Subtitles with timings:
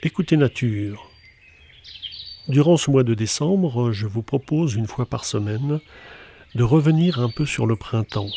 [0.00, 1.10] Écoutez Nature.
[2.46, 5.80] Durant ce mois de décembre, je vous propose une fois par semaine
[6.54, 8.30] de revenir un peu sur le printemps.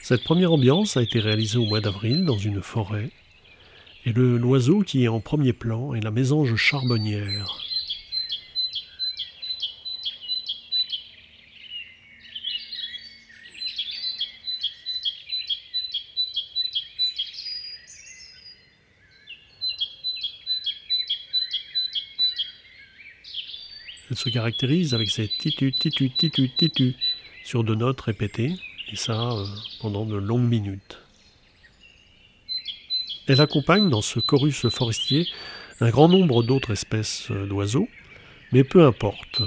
[0.00, 3.10] Cette première ambiance a été réalisée au mois d'avril dans une forêt,
[4.06, 7.67] et le l'oiseau qui est en premier plan est la mésange charbonnière.
[24.10, 26.94] Elle se caractérise avec ses titu, titu, titu, titu
[27.44, 28.54] sur deux notes répétées,
[28.90, 29.44] et ça euh,
[29.80, 30.98] pendant de longues minutes.
[33.26, 35.28] Elle accompagne dans ce chorus forestier
[35.80, 37.88] un grand nombre d'autres espèces euh, d'oiseaux,
[38.52, 39.42] mais peu importe.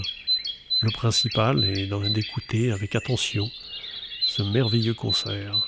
[0.81, 3.49] Le principal est d'écouter avec attention
[4.25, 5.67] ce merveilleux concert.